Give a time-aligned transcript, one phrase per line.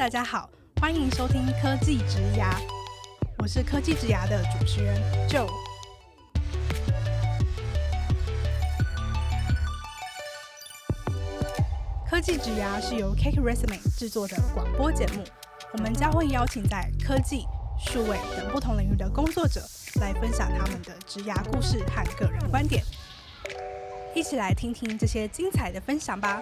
[0.00, 0.48] 大家好，
[0.80, 2.56] 欢迎收听科技职涯，
[3.36, 4.98] 我是科技职涯的主持人
[5.28, 5.46] Joe。
[12.08, 15.22] 科技职涯是由 Cake Resume 制作的广播节目，
[15.74, 17.44] 我们将会邀请在科技、
[17.78, 19.60] 数位等不同领域的工作者
[20.00, 22.82] 来分享他们的职牙故事和个人观点，
[24.14, 26.40] 一起来听听这些精彩的分享吧。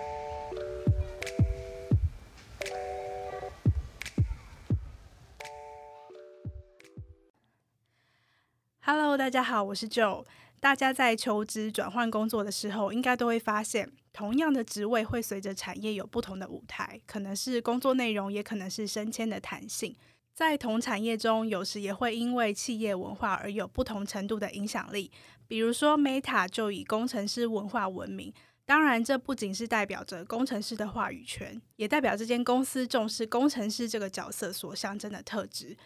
[8.91, 10.25] Hello，大家好，我是 Joe。
[10.61, 19.95] 大家在求职转换工作的时候，应该都会发现，同样的职位会随着产业有不同的舞台，可能是工作内容，也可能是升迁的弹性。
[20.33, 25.13] 在同产业中，有时也会因为企业文化而有不同程度的影响力。
[25.47, 28.33] 比如说，Meta 就以工程师文化闻名。
[28.65, 35.77] 当然，这不仅是代表着工程师的话语权，也代表这间公司重视工程师这个角色所象征的特质。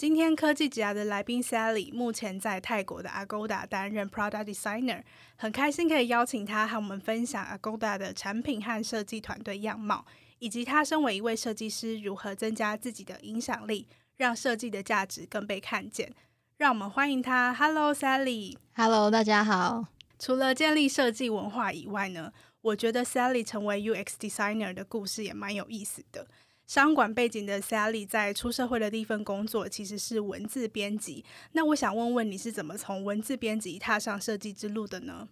[0.00, 5.02] 今天科技职涯的来宾 Sally 目前在泰国的 Agoda 担任 Product Designer，
[5.36, 10.06] 很开心可以邀请她和我们分享 Agoda 的产品和设计团队样貌，
[10.38, 16.10] 以及她身为一位设计师如何增加自己的影响力，让设计的价值更被看见。
[16.56, 17.52] 让我们欢迎她。
[17.52, 18.56] Hello Sally。
[18.72, 19.84] Hello，大家好。
[20.18, 26.26] 除了建立设计文化以外呢，我觉得 Sally 成为 UX Designer 的故事也蛮有意思的。
[26.70, 31.24] 商管背景的 Sally 在出社会的第一份工作其实是文字编辑。
[31.50, 35.26] 那我想问问你是怎么从文字编辑踏上设计之路的呢？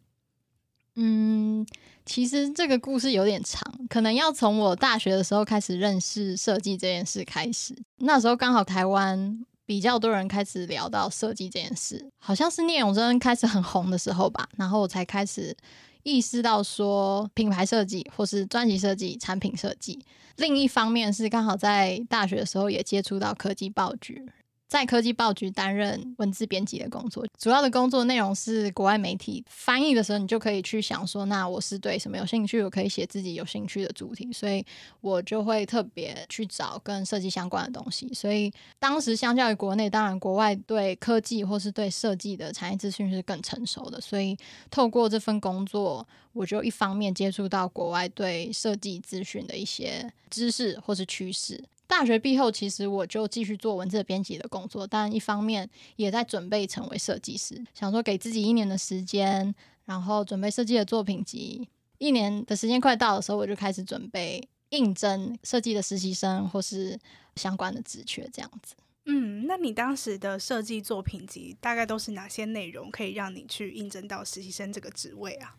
[0.97, 1.65] 嗯，
[2.05, 7.73] 其实这个故事有点长，可能要从我大学的时候开始认识设计这件事开始。
[7.99, 15.57] 那时候刚好台湾比较多人开始聊到设计这件事，好像是聂永真开始很红的时候吧，然后我才开始。
[16.03, 19.99] 意识到说品牌设计或是专辑设计、产品设计，
[20.37, 24.25] 另一方面是刚好在大学的时候也接触到科技报局。
[24.69, 34.63] 在科技报局担任文字编辑的工作，主要的工作内容是国外媒体翻译的时候，你就可以去想说，那我是对什么有兴趣，我可以写自己有兴趣的主题，所以
[35.01, 38.13] 我就会特别去找跟设计相关的东西。
[38.13, 44.37] 所以当时相较于国内，当然国外对科技或是对设计的产业资讯是更成熟的，所以
[44.71, 51.65] 透过这份工作，我就一方面接触到国外对设计资讯的一些知识或是趋势。
[51.89, 59.53] 大学毕后，其实我就继续做文字编辑的工作，但一方面也在准备成为设计师，想说给自己一年的时间，
[59.87, 61.67] 然后准备设计的作品集。
[61.97, 66.97] 一年的时间快到的时候，我就开始准备应征设计的实习生或是
[67.37, 68.77] 相关的职缺，这样子。
[69.07, 75.57] 嗯，那你当时的设计作品集大概都是哪些内容，可以让你去应征到实习生这个职位啊？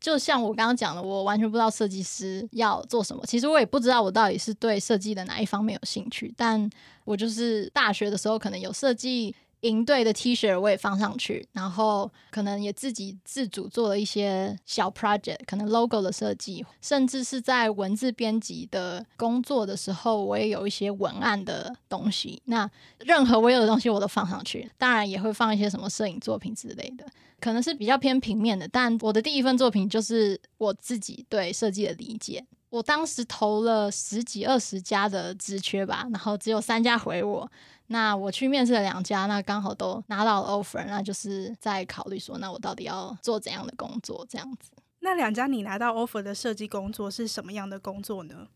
[0.00, 3.22] 就像我刚刚讲的，我完全不知道设计师要做什么。
[3.26, 6.68] 其实我也不知道我到底是对设计的哪一方面有兴趣，但
[7.04, 22.42] 我就是大学的时候可能有设计营队的 T 恤，我也放上去，然后可能也自己自主做了一些小 project，可能 logo 的设计，甚至是在文字编辑的工作的时候，我也有一些文案的东西。
[22.46, 22.68] 那
[23.00, 27.04] 任何我有的东西我都放上去，当然也会放一些什么摄影作品之类的。
[27.38, 32.44] 可能是比较偏平面的，但我的第一份作品就是我自己对设计的理解。
[32.68, 37.50] 我当时投了十几二十家的职缺吧，然后只有三家回我。
[37.92, 44.24] 那我去面试了两家，那刚好都拿到了 offer，那就是在考虑说，那我到底要做怎样的工作？
[44.28, 44.70] 这样子。
[45.00, 48.46] 那两家你拿到 offer 的设计工作是什么样的工作呢？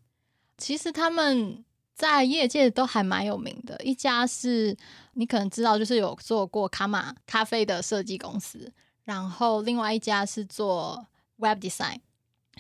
[0.57, 1.65] 其实他们
[1.95, 4.77] 在业界都还蛮有名的，一家是。
[5.17, 8.73] 你可能知道，就是有做过卡玛咖啡的设计公司，
[9.05, 11.07] 然后另外一家是做
[11.37, 12.01] web design，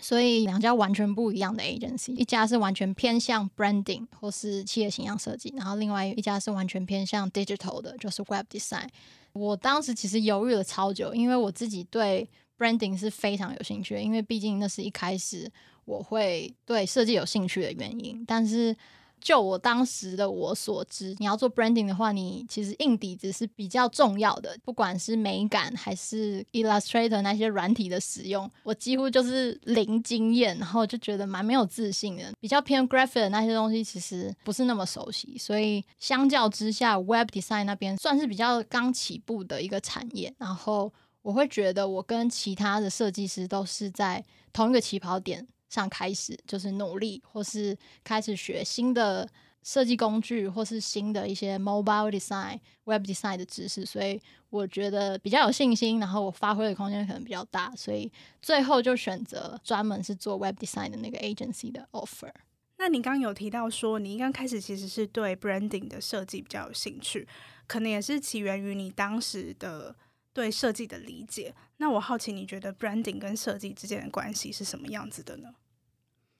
[0.00, 8.88] 所以两家完全不一样的 agency，一家是完全偏向 branding 或是企业形象设计，然后另外一家是完全偏向 digital 的，就是 web design。
[9.32, 12.28] 我当时其实犹豫了超久，因为我自己对
[12.58, 15.50] branding 是非常有兴趣的，因为毕竟那是一开始
[15.84, 18.76] 我会对设计有兴趣的原因，但是。
[19.24, 32.34] 就我当时的我所知，你要做 branding 的话，你其实硬底子是比较重要的，不管是美感还是 Illustrator 那些软体的使用，我几乎就是零经验，然后就觉得蛮没有自信的。
[32.38, 40.34] 比较偏 graphic 的那些东西，其实不是那么熟悉，所以相较之下，web design 那边算是比较刚起步的一个产业。
[40.36, 40.92] 然后
[41.22, 44.22] 我会觉得，我跟其他的设计师都是在
[44.52, 45.48] 同一个起跑点。
[45.68, 49.28] 上开始就是努力，或是开始学新的
[49.62, 54.20] 设计工具，或是新的一些 mobile design、web design 的知识，所以
[54.50, 58.10] 我觉得比较有信心，然后我发挥的空间可能比较大，所以
[58.42, 62.32] 最后就选择专门是做 web design 的那个 agency 的 offer。
[62.76, 67.26] 那你刚有提到说，你刚开始其实是对 branding 的设计比较有兴趣，
[67.66, 69.94] 可能也是起源于你当时的
[70.34, 71.54] 对设计的理解。
[71.78, 75.54] 那我好奇，你觉得 branding 跟设计之间的关系是什么样子的呢？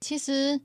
[0.01, 0.61] 其实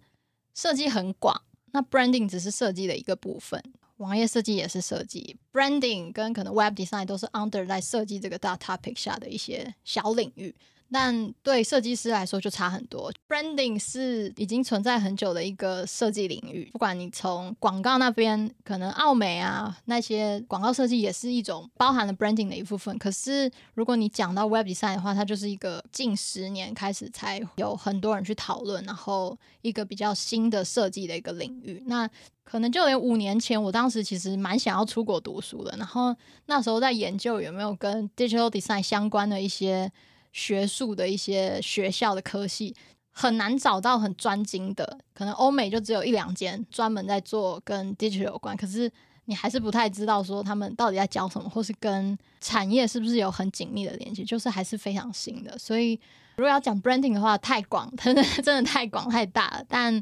[0.54, 1.42] 设计很广，
[1.72, 3.64] 那 branding 只是设计的一个部分，
[3.98, 10.54] 网页设计也是设计，branding 跟可能 web design 都是 under 在设计这个大 topic 下的一些小领域。
[10.92, 13.12] 但对设计师来说就差很多。
[13.28, 22.98] Branding 是已经存在很久的一个设计领域，不管你从广告那边，可能奥美啊那些广告设计也是一种包含了 branding 的一部分。
[22.98, 31.84] 可是如果你讲到 Web Design 的话，它就是一个近十年开始才有很多人去讨论，然后一个比较新的设计的一个领域。
[31.86, 32.10] 那
[32.44, 36.16] 可能就连五年前，我当时其实蛮想要出国读书的，然后
[36.48, 39.92] 那时候在研究有没有跟 Digital Design 相关的一些。
[40.32, 42.76] 学术的一些学校的科系
[43.12, 48.90] 很难找到很专精的，可能欧美就只有一两间专门在做跟 digital 有关，可是
[49.26, 55.58] 你还是不太知道说他们到底在教什么，或是跟产业是不是有很紧密的连接，就是还是非常新的。
[55.58, 56.00] 所以
[56.38, 59.66] 如果要讲 branding 的话，太广，真的 真的太广太大了。
[59.68, 60.02] 但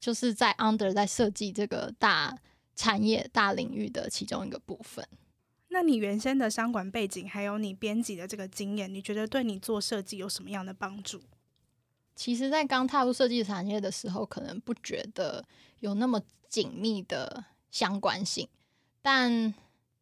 [0.00, 2.36] 就是在 under 在设计这个大
[2.74, 5.06] 产业大领域的其中一个部分。
[5.68, 11.20] 那你原先的商管背景，还有你编辑的这个经验，你觉得对你做设计有什么样的帮助？
[12.14, 15.44] 其实，在刚踏入设计产业的时候，可能不觉得
[15.80, 18.48] 有那么紧密的相关性，
[19.02, 19.54] 但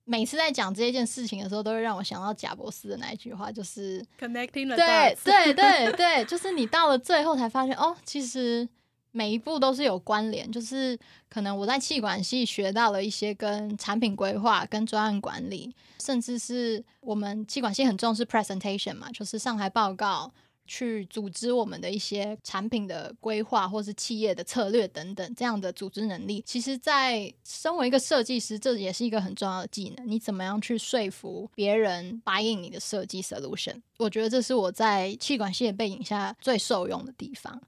[0.05, 5.25] 每次在讲这件事情的时候，都会让我想到贾博士的那一句话，就是 “Connecting the dots”。
[5.25, 8.69] 对对对对， 就是你到了最后才发现，哦，其实。
[9.17, 20.29] 每一步都是有关联，就是可能我在气管系学到了一些跟产品规划、跟专案管理，甚至是我们气管系很重视 presentation 嘛，就是上台报告，
[20.67, 26.43] 去组织我们的一些产品的规划，或是企业的策略等等这样的组织能力。
[26.45, 30.11] 其实，在身为一个设计师，这也是一个很重要的技能。
[30.11, 33.81] 你怎么样去说服别人 buy in 你的设计 solution？
[33.99, 37.63] 我觉得这是我在气管系的背景下最受用的地方。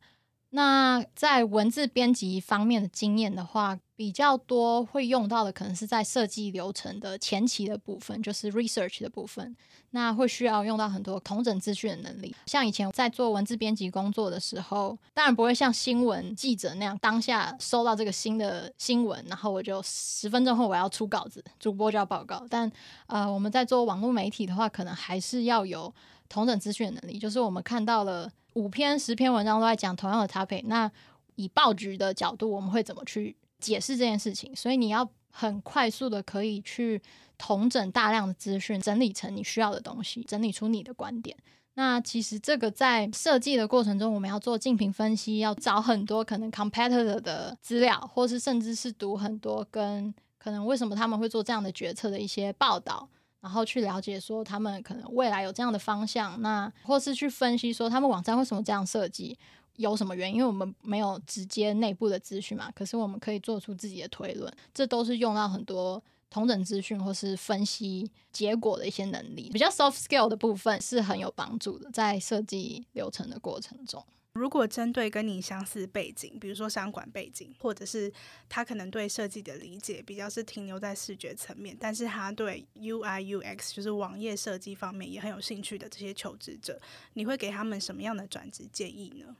[0.56, 9.54] 那在文字编辑方面的经验的话，比较多会用到的可能是在设计流程的前期的部分，就是 research 的部分。
[9.90, 12.34] 那会需要用到很多同整资讯的能力。
[12.46, 22.46] 像以前在做文字编辑工作的时候，当然不会像新闻记者那样，当下收到这个新的新闻，然后我就十分钟后我要出稿子，主播就要报告。
[22.48, 22.72] 但
[23.08, 25.94] 呃，我们在做网络媒体的话，可能还是要有
[26.30, 28.32] 同整资讯的能力，就是我们看到了。
[28.56, 30.90] 五篇十篇文章都在讲同样的 topic，那
[31.34, 34.56] 以报局的角度，我们会怎么去解释这件事情？
[34.56, 37.00] 所以你要很快速的可以去
[37.36, 41.36] 统整大量的资讯，整理成你需要的东西，整理出你的观点。
[41.74, 53.06] 那其实这个在设计的过程中，我们要做竞品分析，要找很多可能 competitor 的资料，或是甚至是读很多跟可能为什么他们会做这样的决策的一些报道。
[53.46, 59.38] 然后去了解说他们可能未来有这样的方向，那或是去分析说他们网站为什么这样设计，
[59.76, 60.38] 有什么原因？
[60.38, 74.04] 因为我们没有直接内部的资讯嘛，可是我们可以做出自己的推论，这都是用到很多同等资讯或是分析结果的一些能力，比较 soft skill 的部分是很有帮助的，在设计流程的过程中。
[74.36, 78.12] 如果针对跟你相似背景，比如说商管背景，或者是
[78.48, 86.80] 他可能对设计的理解比较是停留在视觉层面，但是他对 UI UX 就是网页设计方面也很有兴趣的这些求职者，
[87.14, 89.36] 你会给他们什么样的转职建议呢？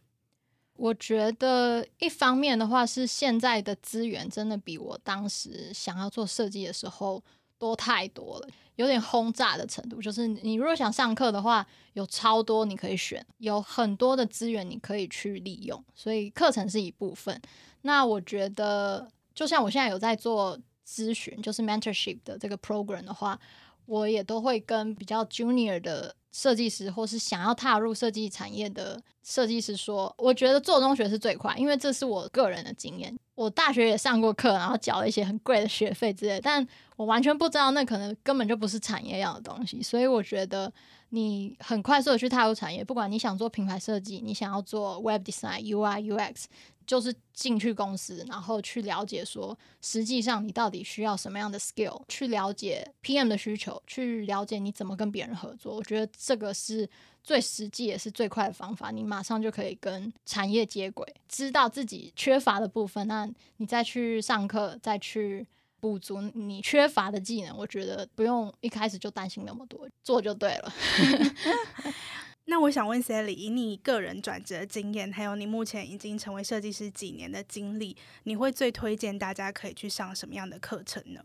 [0.79, 7.25] 我觉得一方面的话是现在的资源真的比我当时想要做设计的时候
[7.59, 8.49] 多太多了。
[8.77, 17.41] 有点轰炸的程度，就是你如果想上课的话，有超多你可以选，有很多的资源你可以去利用，所以课程是一部分。
[17.81, 23.41] 那我觉得，就像我现在有在做咨询，就是 mentorship 的这个 program 的话，
[23.87, 33.17] 我也都会跟比较 junior 的设计师，或是想要踏入设计产业的设计师说，我觉得做中学是最快，因为这是我个人的经验。
[33.35, 36.67] 我大学也上过课，然后缴了一些很贵的学费之类，但
[36.97, 39.83] 我完全不知道那可能根本就不是产业要的东西。
[39.83, 40.73] 所以我觉得
[41.11, 46.45] 你很快速的去踏入产业，不管你想做品牌设计，你想要做 web design、UI、UX，
[46.87, 55.75] 就是进去公司，然后去了解说，实际上你到底需要什么样的 skill，去了解 PM 的需求，去了解你怎么跟别人合作。
[55.75, 56.89] 我觉得这个是。
[57.27, 65.45] 最实际也是最快的方法，你马上就可以跟产业接轨，知道自己缺乏的部分，那你再去上课，再去
[65.81, 67.59] 补足你缺乏的技能。
[67.59, 70.73] 我觉得不用一开始就担心那么多，做就对了。
[72.49, 81.21] 那我想问 Sally，以你个人转职的经验，还有你目前已经成为设计师几年的经历，你会最推荐大家可以去上什么样的课程呢？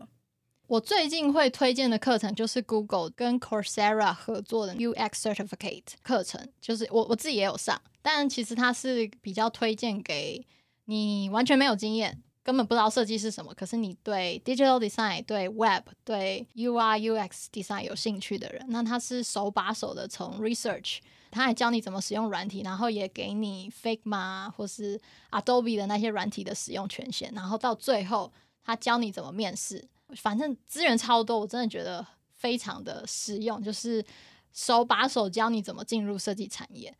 [0.66, 10.44] 我最近会推荐的课程就是 Google 跟 Coursera 合作的 UX Certificate 课程，就是我我自己也有上，但其实它是比较推荐给
[10.86, 12.22] 你完全没有经验。
[12.42, 20.98] 根本不知道设计是什么，可是你对 digital design、对 web、对 UI UX design 有兴趣的人，那他是手把手的从 research，
[21.30, 28.32] 他还教你怎么使用软体，然后也给你 Figma 或是 Adobe 的那些软体的使用权限，然后到最后
[28.64, 34.04] 他教你怎么面试，反正资源超多，我真的觉得非常的实用，就是
[34.52, 36.92] 手把手教你怎么进入设计产业。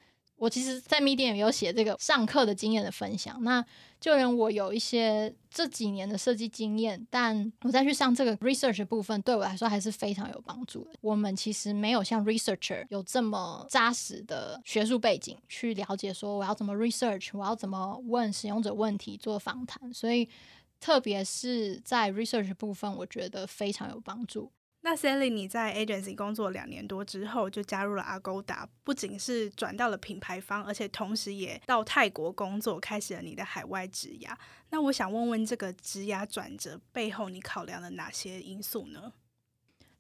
[0.43, 3.41] 我其实，在 Medium 也有写这个上课的经验的分享。
[3.45, 3.65] 那
[4.01, 10.95] 就连我有一些这几年的设计经验，但我再去上这个 research 部分，对我来说还是非常有帮助的。
[11.01, 19.95] 我们其实没有像 researcher 有这么扎实的学术背景去了解说我要怎么 research，我要怎么问使用者问题做访谈。
[19.95, 20.29] 所以，
[20.81, 24.51] 特别是在 research 部分，我觉得非常有帮助。
[24.85, 34.35] 那 Sally，你在 agency 工作两年多之后，就加入了 Agoda，不仅是转到了品牌方，而且同时也到泰国工作，开始了你的海外职涯。
[34.71, 39.13] 那我想问问，这个职涯转折背后，你考量了哪些因素呢？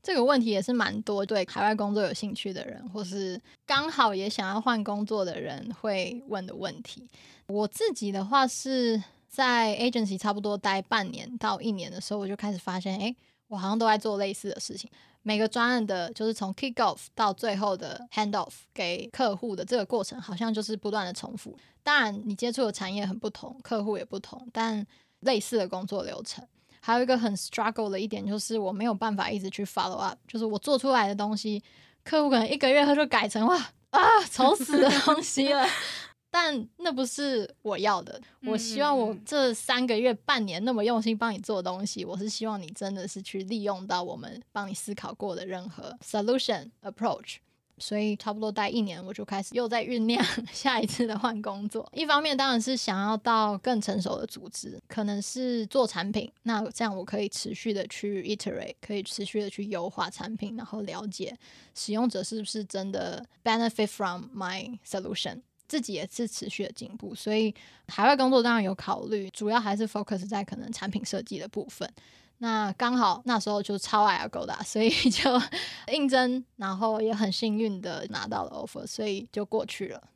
[0.02, 7.08] 这个问题也是蛮多对海外工作有兴趣的人，或是刚好也想要换工作的人会问的问题。
[7.46, 13.14] 我自己的话是在 agency 差不多待半年到一年的时候，我就开始发现，哎。
[13.52, 14.90] 我好像都在做类似的事情，
[15.20, 21.54] 每个专案的，就是从 kick off 到最后的 hand off 给客户的这个过程，好像就是不断的重复。
[21.82, 24.86] 当然，你接触的产业很不同，客户也不同，但
[25.20, 26.42] 类似的工作流程。
[26.80, 31.62] 还有一个很 struggle 的一点，就是我没有办法一直去 follow up，就是我做出来的东西，
[32.02, 33.56] 客户可能一个月他就改成哇
[33.90, 35.66] 啊丑死的东西了。
[36.32, 38.18] 但那不是我要的。
[38.46, 47.36] 我希望我这三个月、半年那么用心帮你做东西，我是希望你真的是去利用到我们帮你思考过的任何 solution approach。
[47.78, 51.86] 所以差不多待一年，我就开始又在酝酿 下一次的换工作。
[51.92, 61.36] 一方面当然是想要到更成熟的组织，可能是做产品，那这样我可以持续的去 iterate，可以持续的去优化产品，然后了解
[61.74, 65.40] 使用者是不是真的 benefit from my solution。
[65.72, 67.54] 自己也是持续的进步，所以
[67.88, 71.90] 海外工作当然有考虑，主要还是 focus 在可能产品设计的部分。
[72.36, 75.30] 那刚好那时候就超爱 Agoda，所以就
[75.90, 80.10] 应征，然后也很幸运的拿到了 offer，所以就过去了。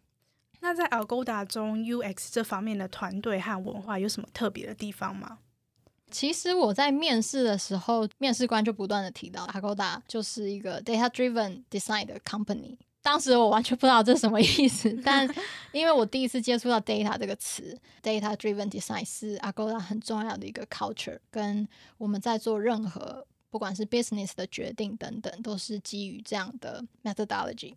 [0.61, 5.39] 那在 Agoda 中，UX 这方面的团队和文化有什么特别的地方吗？
[6.11, 12.77] 其实我在面试的时候，面试官就不断的提到 Agoda 就是一个 data driven design 的 company。
[13.07, 15.33] 当时我完全不知道这是什么意思，但
[15.71, 27.77] 因为我第一次接触到 data 这个词，data driven design 是 Agoda 很重要的一个 culture，跟我们在做任何不管是 business 的决定等等，都是基于这样的 methodology。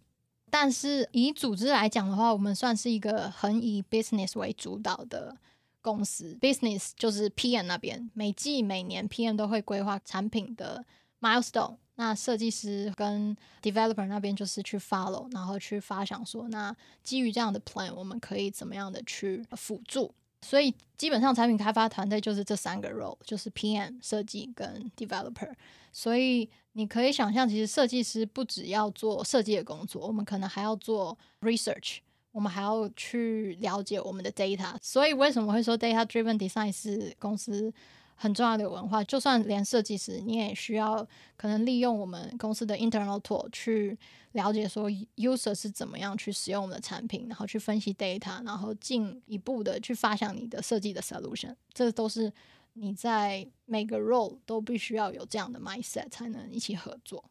[0.50, 5.38] 但是以组织来讲的话，我们算是一个很以 business 为主导的
[5.80, 10.84] 公司，business 就是 PM 那边，每季每年 PM 都会规划产品的
[11.22, 11.78] milestone。
[11.96, 16.74] 那设计师跟 developer 那边就是去 follow，然后去发想说，那
[17.04, 20.14] 基于这样的 plan，我们可以怎么样的去辅助？
[20.42, 25.52] 所以基本上产品开发团队就是这三个 role，就是 PM 设计跟 developer。
[25.92, 31.98] 所以你可以想象，其实设计师不只要做设计的工作，我们可能还要做 research，
[32.32, 34.78] 我们还要去了解我们的 data。
[34.82, 37.74] 所以为什么会说 data driven design 是公司
[38.22, 41.08] 很重要的文化，就算连设计师，你也需要
[41.38, 43.98] 可能利用我们公司的 internal tool 去
[44.34, 51.56] 了解说 user 是怎么样去使用我们的产品，然后去分析 data，然后进一步的去发想你的设计的 solution。
[51.74, 52.30] 这都是
[52.74, 57.24] 你在每个 role 都必须要有这样的 mindset 才能一起合作。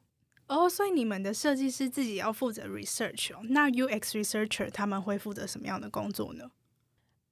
[0.47, 6.51] 哦，所以你们的设计师自己要负责 research 哦，那 UX researcher 他们会负责什么样的工作呢？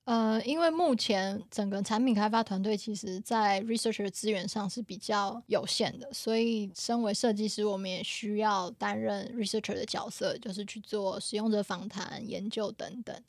[0.06, 13.20] 呃，因为目前整个产品开发团队其实，在 researcher 资源上是比较有限的，所以身为设计师，我们也需要担任 researcher 的角色，就是去做使用者访谈、研究等等。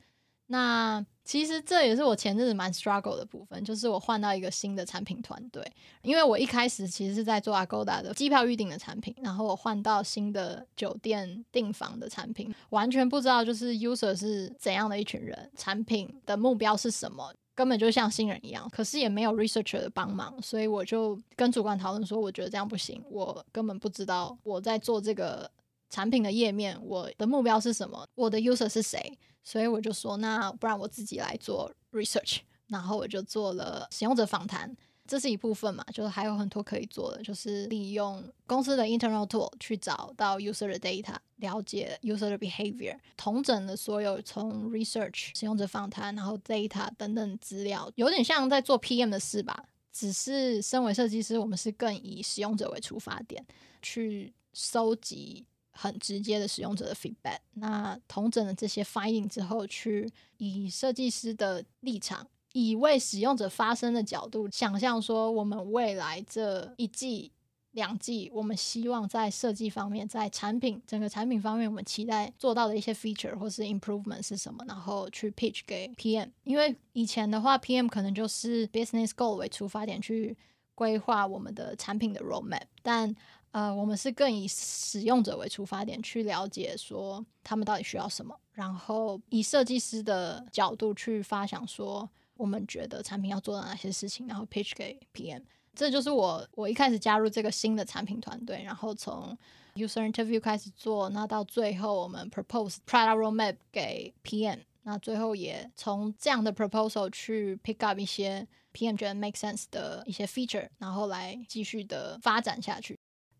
[0.47, 5.61] 那其实这也是我前阵子蛮 struggle 的部分，就是我换到一个新的产品团队，
[6.01, 25.51] 因为我一开始其实是在做 Agoda 的机票预订的产品，然后我换到新的酒店订房的产品，完全不知道就是 user 是怎样的一群人，产品的目标是什么，根本就像新人一样，可是也没有 researcher 的帮忙，所以我就跟主管讨论说，我觉得这样不行，我根本不知道我在做这个
[25.89, 28.07] 产品的页面，我的目标是什么？
[28.15, 29.17] 我的 user 是谁？
[29.47, 34.75] 所以我就说，那不然我自己来做 research，然后我就做了使用者访谈，
[35.07, 49.63] 这是一部分嘛，就是还有很多可以做的，就是利用公司的 internal tool 去找到 user 的 data，了解 user 的 behavior，统整了所有从 research、使用者访谈，然后 data 等等资料，有点像在做 PM 的事吧。
[49.93, 53.41] 只是身为设计师，我们是更以使用者为出发点
[53.81, 55.45] 去收集。
[55.77, 67.31] 很直接的使用者的 feedback，那同整了这些 finding 之后，去以设计师的立场，以为使用者发声的角度，想象说我们未来这一季、
[67.71, 76.29] 两季，我们希望在设计方面，在产品整个产品方面，我们期待做到的一些 feature 或是 improvement 是什么，然后去 pitch 给 PM。
[76.43, 80.35] 因为以前的话，PM 可能就是 business goal 为出发点去
[80.73, 83.15] 规划我们的产品的 roadmap，但
[83.57, 95.41] 呃，我们是更以使用者为出发点去了解说他们到底需要什么，然后以设计师的角度去发想说我们觉得产品要做到哪些事情，然后 pitch 给 PM。
[95.73, 99.35] 这就是我我一开始加入这个新的产品团队，然后从
[99.73, 109.15] user interview 开始做，那到最后我们 propose product roadmap 给 PM，那最后也从这样的 proposal 去 pick up 一些 PM 觉得
[109.15, 112.95] make sense 的一些 feature，然后来继续的发展下去。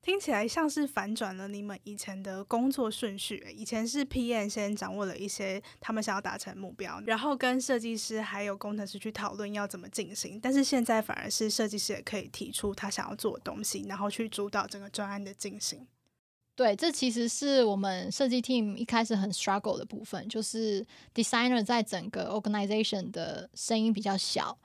[0.08, 3.46] 听起来像是反转了你们以前的工作顺序。
[3.54, 10.40] 以前是 PM 先掌握了一些他们想要达成目标，然后跟设计师还有工程师去讨论要怎么进行。
[10.42, 15.86] 但是现在反而是设计师也可以提出他想要做的东西，然后去主导整个专案的进行。
[16.56, 24.58] 对，这其实是我们设计 team 一开始很 struggle 的部分，就是 designer 在整个 organization 的声音比较小。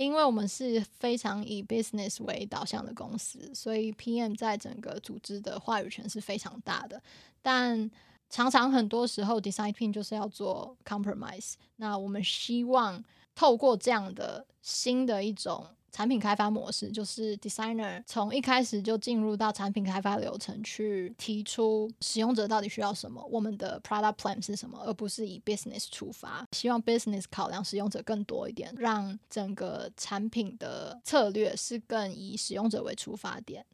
[0.00, 7.02] 因为我们是非常以 business 为导向的公司，所以 PM 在整个组织的话语权是非常大的。
[7.42, 7.90] 但
[8.30, 11.52] 常常很多时候，design team 就是要做 compromise。
[11.76, 13.04] 那我们希望
[13.34, 15.66] 透过这样的新的一种。
[15.92, 26.46] 产品开发模式就是 designer 从一开始就进入到产品开发流程，去提出使用者到底需要什么，我们的 product plan 是什么，而不是以 business 出发。
[26.52, 33.66] 希望 business 考量使用者更多一点，让整个产品的策略是更以使用者为出发点。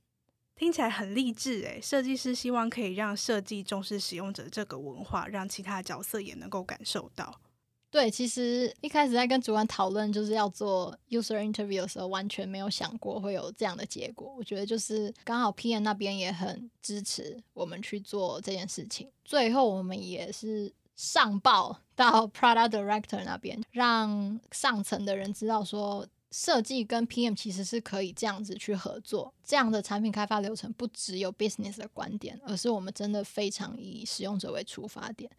[0.55, 7.40] 听起来很励志诶，设计师希望可以让设计重视使用者这个文化，让其他角色也能够感受到。
[7.96, 14.35] 对，其实一开始在跟主管讨论就是要做 user interview 的时候，完全没有想过会有这样的结果。
[14.37, 19.11] 我觉得就是刚好 PM 那边也很支持我们去做这件事情。
[19.24, 29.32] 最后我们也是上报到 product director 那边，让上层的人知道说，设计跟 PM 其实是可以这样子去合作。
[29.42, 35.30] 这样的产品开发流程不只有 business 的观点，而是我们真的非常以使用者为出发点。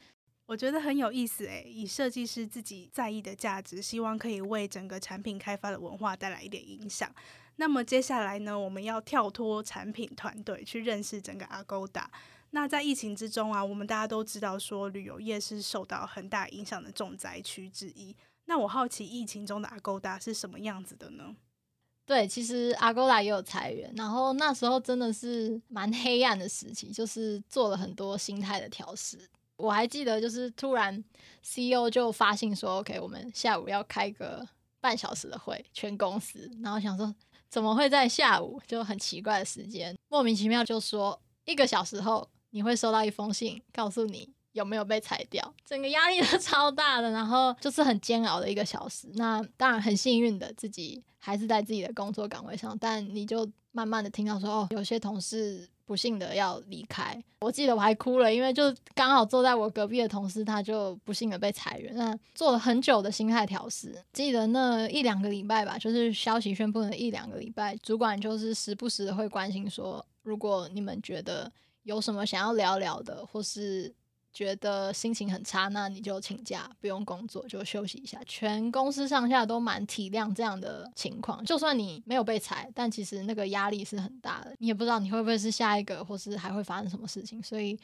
[0.48, 7.14] 我觉得很有意思诶，以设计师自己在意的价值，希望可以为整个产品开发的文化带来一点影响。
[7.58, 12.06] 那么接下来呢，我们要跳脱产品团队去认识整个 Agoda。
[12.52, 18.16] 那在疫情之中啊，我们大家都知道说旅游业是受到很大影响的重灾区之一。
[18.46, 21.36] 那我好奇，疫情中的 Agoda 是什么样子的呢？
[22.06, 29.20] 对，其实 Agoda 也有裁员，然后那时候真的是蛮黑暗的时期，就是做了很多心态的调试。
[29.58, 31.04] 我还记得，就是突然
[31.41, 34.48] CEO 就发信说：“OK，我们下午要开个
[34.80, 37.13] 半小时的会，全公司。”然后想说，
[37.50, 38.62] 怎么会在下午？
[38.67, 45.54] 就很奇怪的时间，莫名其妙就说一个小时后你会收到一封信，告诉你有没有被裁掉。
[45.65, 49.08] 整个压力都 超大的，然后就是很煎熬的一个小时。
[49.15, 55.67] 那当然很幸运的，自己还是在自己的工作岗位上，但你就慢慢的听到说，哦，有些同事。
[55.88, 61.95] 不幸的要离开，我记得我还哭了，因为就刚好坐在我隔壁的同事，他就不幸的被裁员。
[61.95, 71.50] 那做了很久的心态调试，记得那一两个礼拜吧，就是消息宣布的一两个礼拜，主管就是时不时的会关心说，如果你们觉得
[71.84, 73.95] 有什么想要聊聊的，或是。
[74.38, 78.21] 觉得心情很差，那你就请假，不用工作，就休息一下。
[78.23, 81.43] 全公司上下都蛮体谅这样的情况。
[81.43, 84.54] 就算你没有被裁，但其实那个压力是很大的。
[84.60, 87.41] 你也不知道你会不会是下一个，或是还会发生什么事情。
[87.41, 87.76] 所以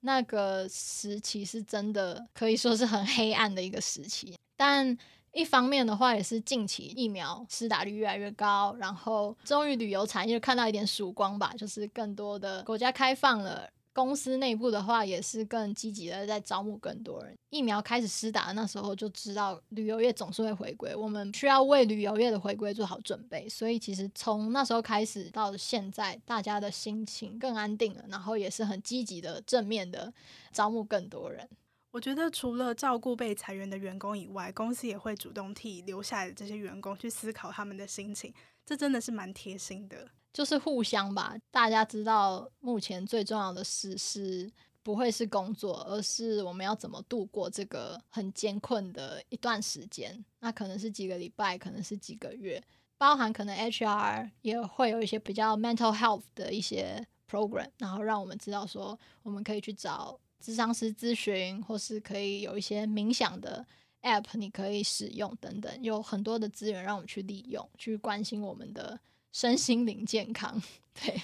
[0.00, 4.34] 那个时期是真的可以说是很黑暗的一个时期。
[4.56, 4.96] 但
[5.34, 13.68] 一方面的话，也是近期疫苗施打率越来越高，然后终于旅游产业看到一点曙光吧，就是更多的国家开放了。
[14.02, 17.36] 公司内部的话，也是更积极的在招募更多人。
[17.50, 23.46] 疫苗开始施打的那时候，就知道旅游业总是会回归，我们需要为旅游业的回归做好准备。
[23.46, 30.10] 所以其实从那时候开始到现在，大家的心情更安定了，然后也是很积极的、正面的
[30.50, 31.46] 招募更多人。
[31.90, 38.32] 我觉得除了照顾被裁员的员工以外，公司也会主动替留下来的这些员工去思考他们的心情，
[38.64, 40.08] 这真的是蛮贴心的。
[40.32, 44.50] 就是互相吧，大家知道目前最重要的事是
[44.82, 50.24] 不会是工作，而是我们要怎么度过这个很艰困的一段时间。
[50.40, 52.62] 那可能是几个礼拜，可能是几个月，
[52.96, 60.18] 包含可能 HR 也会有一些比较 mental health 的一些 program，然后让我们知道说我们可以去找。
[60.42, 63.62] 咨商师咨询，或是可以有一些冥想的
[64.00, 68.98] App，你可以使用等等，有很多的资源让我们去利用，去关心我们的
[69.32, 70.62] 身心灵健康。
[70.94, 71.20] 对。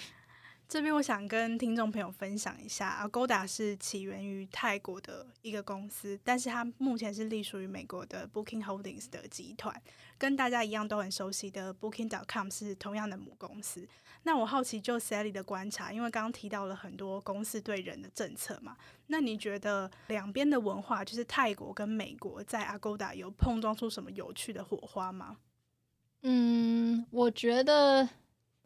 [0.68, 9.80] 这边我想跟听众朋友分享一下，Agoda 是起源于泰国的一个公司，但是它目前是隶属于美国的 Booking Holdings 的集团，
[10.18, 13.86] 跟大家一样都很熟悉的 Booking dot com 是同样的母公司。
[14.24, 25.36] 那我好奇，就 Sally 的观察，因为刚刚提到了很多公司对人的政策嘛，那你觉得两边的文化，就是泰国跟美国，在 Agoda 有碰撞出什么有趣的火花吗？
[26.22, 28.08] 嗯，我觉得。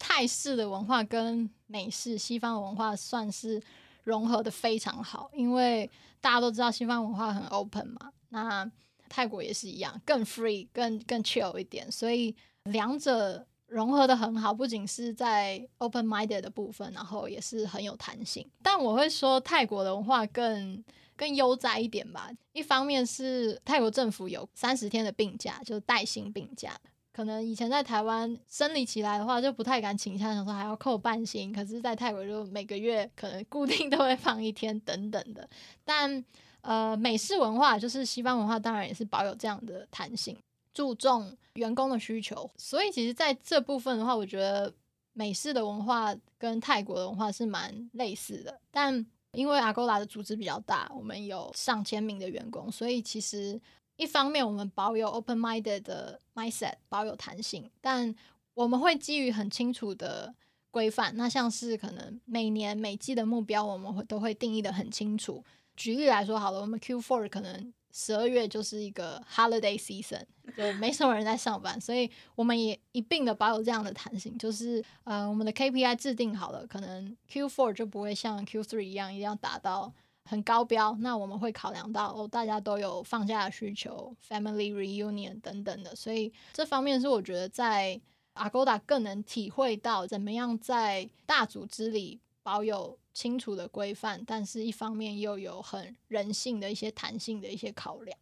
[0.03, 3.63] 泰式的文化跟美式西方文化算是
[4.03, 5.89] 融合的非常好，因为
[6.23, 8.69] 大家都知道西方文化很 open 嘛，那
[9.11, 12.35] 泰国也是一样，更 free、更更 chill 一点，所以
[12.65, 18.49] 两者融合的很好，不仅是在 open minded 的部分，然后也是很有弹性。
[18.63, 20.83] 但我会说泰国的文化更
[21.15, 26.75] 更悠哉一点吧，一方面是泰国政府有三十天的病假，就是带薪病假。
[27.13, 31.53] 可能以前在台湾生理期来的话，就不太敢请假，想说还要扣半薪。
[31.53, 35.49] 可是，在泰国就每个月可能固定 都会放一天等等的。
[35.85, 36.25] 但
[36.61, 40.37] 呃，美式文化就是西方文化，当然也是保有这样的弹性，
[40.73, 42.49] 注重员工的需求。
[42.57, 44.73] 所以，其实在这部分的话，我觉得
[45.13, 48.61] 美式的文化跟泰国的文化是蛮类似的。
[48.71, 53.61] 但因为 Agoda 的组织比较大，我们有上千名的员工，所以其实。
[54.01, 58.15] 一方面，我们保有 open-minded 的 mindset，保有弹性，但
[58.55, 60.35] 我们会基于很清楚的
[60.71, 61.15] 规范。
[61.17, 65.45] 那像是可能每年每季的目标，我们会都会定义得很清楚。
[65.77, 70.23] 举例来说，好了，我们 Q4 可能十二月就是一个 holiday season，
[70.57, 79.93] 就没什么人在上班，所以我们也一并的保有这样的弹性，就是呃，我们的 KPI 制定好了，可能 Q4 就不会像 Q3 一样一定要达到。
[80.31, 88.01] 很高标，那我们会考量到哦，大家都有放假的需求，family reunion 等等的，所以这方面是我觉得在
[88.35, 98.17] Agoda 更能体会到怎么样在大组织里保有清楚的规范，但是一方面又有很人性的一些弹性的一些考量。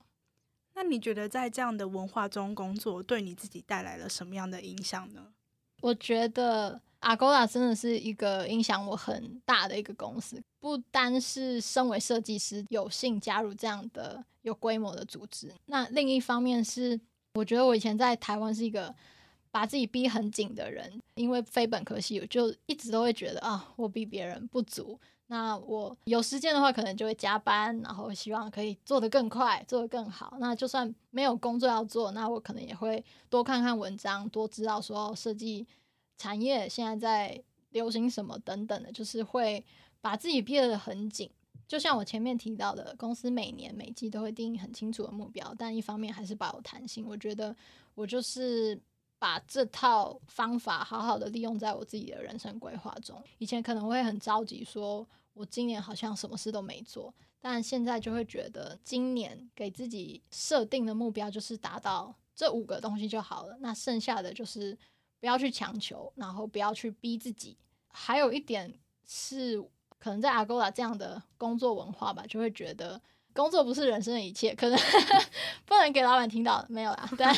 [0.72, 5.26] 那你觉得在这样的文化中工作，对你自己带来了什么样的影响呢？
[5.82, 17.00] 我觉得 Agoda 真的是一个影响我很大的一个公司，不单是身为设计师有幸加入这样的有规模的组织，那另一方面是，
[17.34, 18.94] 我觉得我以前在台湾是一个
[19.50, 24.98] 把自己逼很紧的人，因为非本科系，我就一直都会觉得啊，我比别人不足。
[25.30, 30.34] 那我有时间的话，可能就会加班，然后希望可以做得更快，做得更好。
[30.40, 35.66] 那就算没有工作要做，那我可能也会多看看文章，多知道说设计
[36.18, 39.64] 产业现在在流行什么等等的，就是会
[40.02, 41.30] 把自己逼得很紧。
[41.66, 47.06] 就像我前面提到的，公司每年每季都会定很清楚的目标，但一方面还是保有弹性。
[47.06, 47.56] 我觉得
[47.94, 48.78] 我就是
[49.18, 53.22] 把这套方法好好的利用在我自己的人生规划中。
[53.38, 55.06] 以前可能会很着急说。
[55.34, 63.56] 我今年好像什么事都没做，但现在就会觉得，今年给自己设定的目标就是达到这五个东西就好了。
[63.60, 64.76] 那剩下的就是
[65.20, 67.56] 不要去强求，然后不要去逼自己。
[67.88, 68.72] 还有一点
[69.06, 69.60] 是，
[69.98, 73.00] 可能在阿 g o a 这样的工作文化吧，就会觉得
[73.32, 74.78] 工作不是人生的一切，可能
[75.66, 77.10] 不能给老板听到，没有啦。
[77.16, 77.34] 但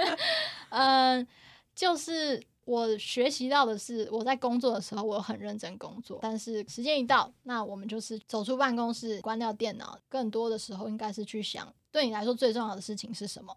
[0.70, 1.26] 嗯，
[1.74, 2.42] 就是。
[2.66, 6.18] 我学习到的是，我在工作的时候，我很认真工作。
[6.22, 9.98] 但是时间一到，那我们就是走出办公室，关掉电脑。
[10.08, 13.54] 更多的时候，应该是去想，对你来说最重要的事情是什么？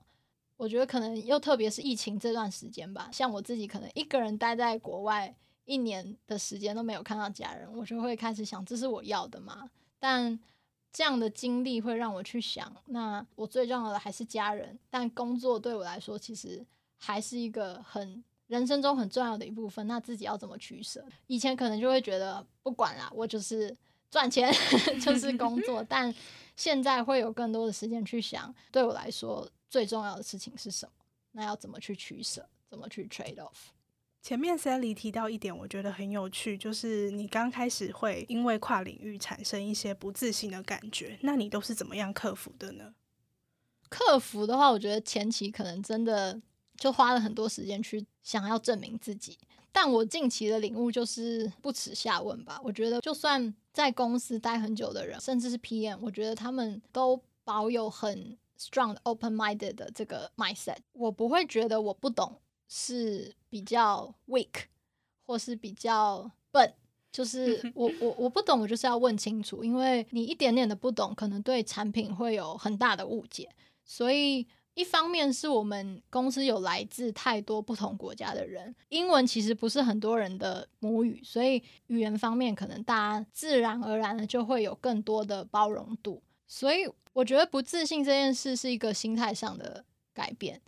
[0.57, 3.09] 我觉得可能又特别是疫情这段时间吧。
[3.13, 9.69] 像我自己，可能一个人待在国外一年的时间都没有看到家人，我就会开始想，这是我要的吗？
[9.99, 10.37] 但
[10.91, 14.77] 这样的经历会让我去想，那我最重要的还是家人。
[14.89, 16.65] 但工作对我来说，其实
[16.97, 18.23] 还是一个很。
[18.47, 21.03] 人生中很重要的一部分，那自己要怎么取舍？
[21.27, 23.75] 以前可能就会觉得不管啦，我就是
[24.09, 24.49] 赚钱
[25.03, 26.15] 就是工作， 但
[26.55, 30.91] 现在会有更多的时间去想，对我来说最重要的事情是什么？
[31.31, 32.47] 那要怎么去取舍？
[32.69, 33.71] 怎么去 trade off？
[34.21, 42.93] 前面 Sally 提到一点，我觉得很有趣，就是你刚开始会因为跨领域产生一些不自信的感觉，那你都是怎么样克服的呢？
[43.87, 46.41] 克服的话，我觉得前期可能真的
[46.75, 49.37] 就花了很多时间去想要证明自己。
[49.71, 52.59] 但我近期的领悟就是不耻下问吧。
[52.63, 60.77] 我觉得就算在公司待很久的人，甚至是 PM，我觉得他们都保有很 strong open-minded 的这个 mindset。
[60.93, 64.65] 我不会觉得我不懂是比较 weak，
[65.25, 66.73] 或是比较笨。
[67.09, 73.49] 就是 我我我不懂，我就是要问清楚，因为你一点点的不懂，可能对产品会有很大的误解。
[73.83, 86.21] 所以，一方面是我们公司有来自太多不同国家的人，英文其实不是很多人的母语，所以语言方面可能大家自然而然的就会有更多的包容度。
[86.47, 89.83] 所以，我觉得不自信这件事是一个心态上的
[90.13, 90.61] 改变。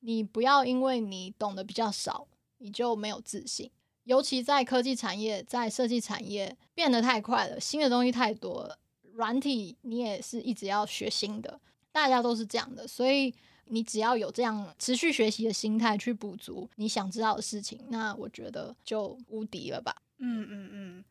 [0.00, 2.26] 你不要因为你懂得比较少，
[2.58, 3.70] 你就没有自信。
[4.04, 8.78] 尤其在科技产业，在设计产业变得太快了，新的东西太多了，
[9.12, 11.60] 软体你也是一直要学新的。
[11.92, 13.32] 大家都是这样的，所以
[13.66, 19.94] 你只要有这样持续学习的心态去补足你想知道的事情，那我觉得就无敌了吧。
[20.18, 21.04] 嗯嗯嗯。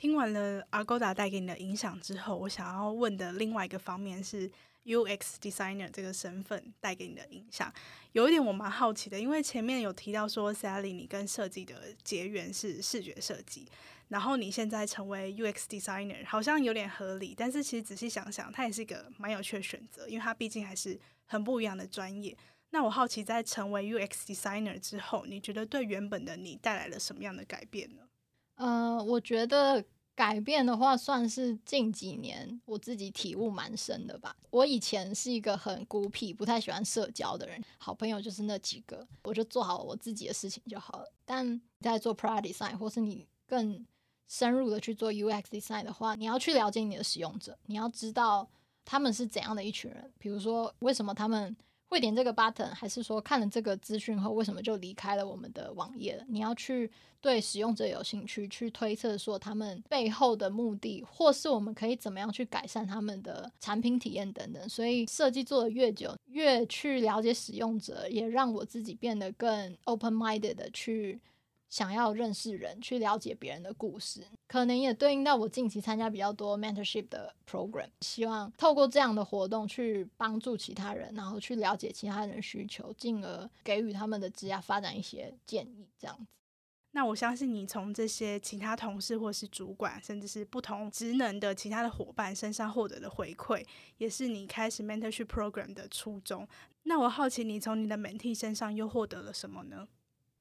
[0.00, 4.50] 听完了 Agoda 带给你的影响之后，我想要问的另外一个方面是
[4.86, 7.70] UX designer 这个身份带给你的影响。
[8.12, 13.68] 有一点我蛮好奇的，因为前面有提到说 Sally 你跟设计的结缘是视觉设计。
[14.08, 22.34] 然后你现在成为 UX designer，好像有点合理，但是其实仔细想想，它也是一个蛮有趣的选择，因为它毕竟还是很不一样的专业。
[22.70, 28.04] 那我好奇，在成为 UX designer 之后，你觉得对原本的你带来了什么样的改变呢？
[28.60, 29.82] 呃，我觉得
[30.14, 34.36] 改变的话，算是近几年我自己体悟蛮深的吧。
[34.50, 41.10] 我以前是一个很孤僻、不太喜欢社交的人，好朋友就是那几个，我就做好我自己的事情就好了。
[41.24, 43.86] 但在做 product design 或是你更
[44.28, 48.46] 深入的去做 UX design 的话，你要去了解你的使用者，你要知道
[48.84, 50.12] 他们是怎样的一群人。
[50.18, 51.56] 比如说，为什么他们
[51.90, 56.24] 会点这个 button，还是说看了这个资讯后，为什么就离开了我们的网页了？
[56.28, 56.88] 你要去
[57.20, 64.68] 对使用者有兴趣，去推测说他们背后的目的，或是我们可以怎么样去改善他们的产品体验等等。
[64.68, 71.20] 所以设计做得越久，越去了解使用者，也让我自己变得更 open minded 的去。
[71.70, 85.88] 想要认识人，去了解别人的故事，可能也对应到我近期参加比较多 mentorship 的 program，希望透过这样的活动去帮助其他人，然后去了解其他人需求，进而给予他们的职业发展一些建议。
[85.96, 86.26] 这样子，
[86.90, 93.64] 那我相信你从这些其他同事或是主管，甚至是不同职能的其他的伙伴身上获得的回馈，
[93.98, 96.48] 也是你开始 mentorship program 的初衷。
[96.82, 99.86] 那我好奇，你从你的 mentee 身上又获得了什么呢？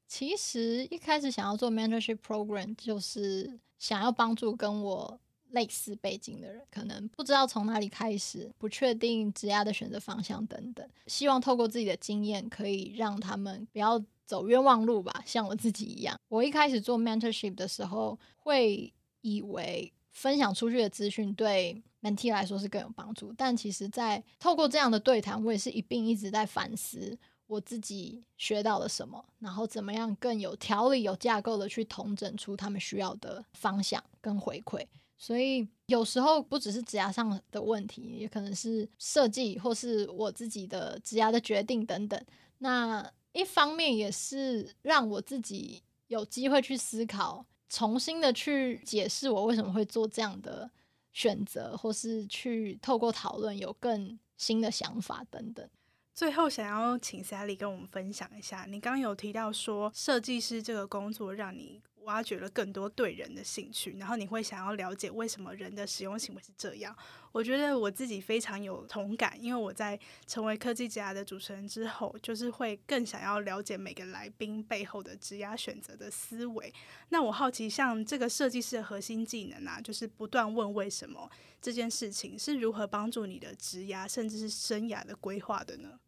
[0.09, 5.19] 其实一开始想要做 mentorship program，就是想要帮助跟我
[5.51, 16.19] 类似背景的人，可能不知道从哪里开始，不确定职业的选择方向等等，希望透过自己的经验，可以让他们不要走冤枉路吧，像我自己一样。
[16.27, 18.91] 我一开始做 mentorship 的时候，会
[19.21, 27.15] 以为分享出去的资讯对 mentee 来说是更有帮助，但其实，在透过这样的对谈，我也是一并一直在反思。
[27.49, 34.85] 我自己学到了什么，然后怎么样更有条理、有架构的去统整出他们需要的方向跟回馈。
[35.17, 42.23] 所以有时候不只是职涯上的问题，也可能是设计或是我自己的职涯的决定等等。
[42.59, 50.69] 那一方面也是让我自己有机会去思考，重新的去解释我为什么会做这样的
[51.13, 55.67] 选择，或是去透过讨论有更新的想法等等。
[56.13, 66.95] 最后，想要请 Sally 跟我们分享一下，你刚有提到说，设计师这个工作让你挖掘了更多对人的兴趣，然后你会想要了解为什么人的使用行为是这样。
[67.31, 76.73] 我觉得我自己非常有同感，因为我在成为科技职涯的主持人之后，就是会更想要了解每个来宾背后的职涯选择的思维。
[77.09, 81.29] 那我好奇，像这个设计师的核心技能啊，就是不断问为什么
[81.61, 85.99] 这件事情是如何帮助你的职涯甚至是生涯的规划的呢？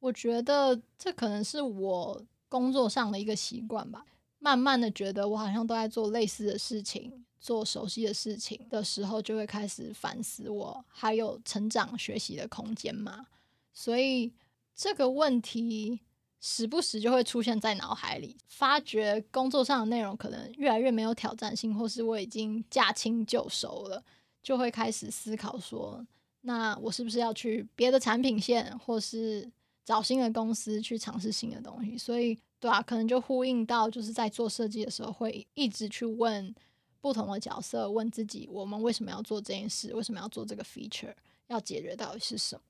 [0.00, 4.06] 我觉得这可能是我工作上的一个习惯吧。
[4.46, 13.26] 慢慢的觉得我好像都在做类似的事情，做熟悉的事情的时候，就会开始反思我还有成长学习的空间嘛。
[13.72, 14.32] 所以
[14.72, 15.98] 这个问题
[16.40, 24.00] 时不时就会出现在脑海里，发觉工作上的内容可能越来越没有挑战性，或是我已经驾轻就熟了，
[24.44, 26.06] 就会开始思考说，
[26.42, 29.50] 那我是不是要去别的产品线，或是
[29.84, 31.98] 找新的公司去尝试新的东西？
[31.98, 36.54] 所以，对啊，可能就呼应到就是在做设计的时候，会一直去问
[37.00, 39.94] 不同的角色，问自己，我们为什么要做这件事？
[39.94, 41.14] 为什么要做这个 feature？
[41.48, 42.62] 要解决到底是什么？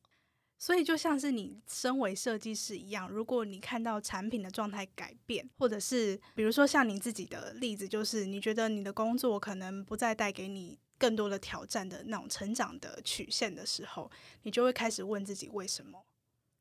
[0.59, 14.11] 所以就像是你身为设计师一样，如果你看到产品的状态改变，或者是比如说像你自己的例子，就是你觉得你的工作可能不再带给你更多的挑战的那种成长的曲线的时候，
[14.43, 16.05] 你就会开始问自己为什么？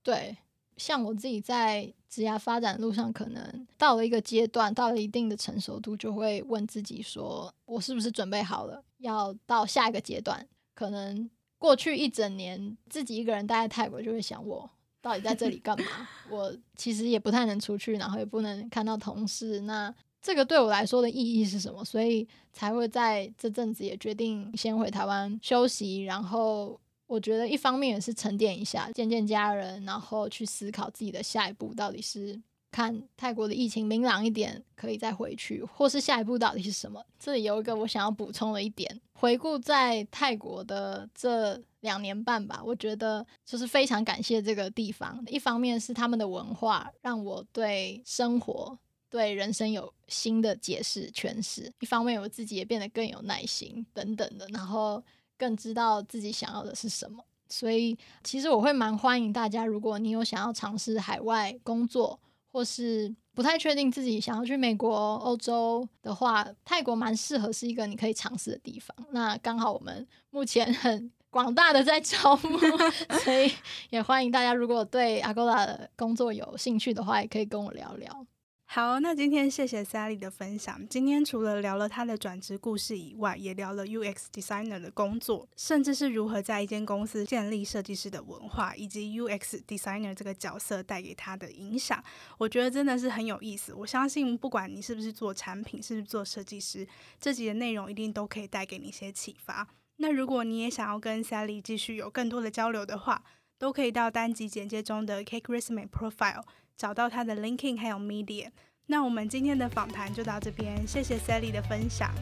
[0.03, 0.37] 对，
[0.77, 10.47] 像我自己在职业发展路上，可能到了一个阶段，到了一定的成熟度，就会问自己说，我是不是准备好了，要到下一个阶段？
[10.73, 11.29] 可能。
[11.57, 14.69] 过去一整年，自己一个人待在泰国，就会想我
[15.01, 15.85] 到底在这里干嘛？
[16.29, 19.61] 我其实也不太能出去，然后也不能看到同事。
[19.61, 21.83] 那这个对我来说的意义是什么？
[21.83, 26.03] 所以才会在这阵子也决定先回台湾休息。
[26.03, 32.41] 然后我觉得一方面也是沉淀一下，见见家人，然后去思考自己的下一步到底是。
[32.71, 37.01] 看泰国的疫情明朗一点，可以再回去，或是下一步到底是什么？
[37.17, 45.23] 这里有一个我想要补充的一点，回顾在泰国的这两年半吧，我觉得就是非常感谢这个地方。
[45.27, 48.77] 一方面是他们的文化让我对生活、
[49.09, 55.01] 对人生有新的解释诠释；一方面我自己也变得更有耐心等等的，然后
[55.37, 57.23] 更知道自己想要的是什么。
[57.47, 62.19] 所以其实我会蛮欢迎大家，如果你有想要尝试海外工作。
[62.55, 68.95] 或是不太确定自己想要去美国、欧洲的话，泰国蛮适合是一个你可以尝试的地方。
[69.11, 72.57] 那刚好我们目前很广大的在招募，
[73.25, 73.51] 所以
[73.89, 78.25] 也欢迎大家，如果对 Agoda 的工作有兴趣的话，也可以跟我聊聊。
[78.75, 80.85] 好，那今天谢谢 Sally 的分享。
[80.89, 92.03] 今天除了聊了她的转职故事以外，也聊了 UX designer 的工作，甚至是如何在一间公司建立设计师的文化，以及 UX designer 这个角色带给他的影响。
[92.37, 93.73] 我觉得真的是很有意思。
[93.73, 96.85] 我相信，不管你是不是做产品，是不是做设计师，
[97.17, 99.65] 这集的内容一定都可以带给你一些启发。
[99.99, 103.23] 那如果你也想要跟 Sally 继续有更多的交流的话，
[103.65, 106.43] 都可以到单集简介中的 Cake Resume Profile。
[106.77, 108.51] 找到他的 LinkedIn 还有 Medium。
[108.85, 112.13] 那我们今天的访谈就到这边，谢谢 Sally 的分享，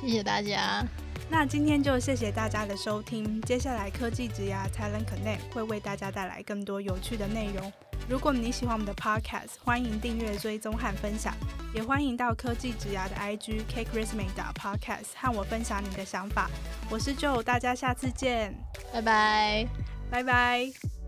[0.00, 0.84] 谢谢大家。
[1.30, 7.72] 那今天就谢谢大家的收听，接下来科技职涯 Talent Connect 会为大家带来更多有趣的内容。
[8.08, 11.32] 如果你喜欢我们的 Podcast，欢迎订阅、追踪和分享，
[11.72, 14.26] 也欢迎到科技职涯的 IG Cake Resume
[14.56, 16.50] Podcast 和我分享你的想法。
[16.90, 18.52] 我是 Joe，大家下次见，
[18.92, 19.68] 拜拜，
[20.10, 20.99] 拜拜。